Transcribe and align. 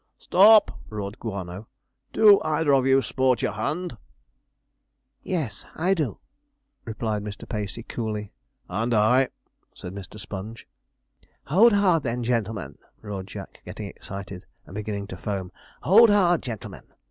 'Stop!' 0.17 0.79
roared 0.89 1.19
Guano, 1.19 1.67
'do 2.11 2.41
either 2.43 2.73
of 2.73 2.87
you 2.87 3.03
sport 3.03 3.43
your 3.43 3.51
hand?' 3.51 3.95
'Yes, 5.21 5.63
I 5.75 5.93
do,' 5.93 6.17
replied 6.85 7.23
Mr. 7.23 7.47
Pacey 7.47 7.83
coolly. 7.83 8.31
'And 8.67 8.95
I,' 8.95 9.27
said 9.75 9.93
Mr. 9.93 10.19
Sponge. 10.19 10.67
'Hold 11.43 11.73
hard, 11.73 12.01
then, 12.01 12.23
gen'lemen!' 12.23 12.79
roared 13.03 13.27
Jack, 13.27 13.61
getting 13.63 13.85
excited, 13.89 14.47
and 14.65 14.73
beginning 14.73 15.05
to 15.05 15.17
foam. 15.17 15.51
'Hold 15.81 16.09
hard, 16.09 16.41
gen'lemen!' 16.41 16.87